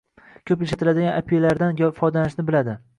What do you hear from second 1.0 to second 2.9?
apilardan foydalanishni biladi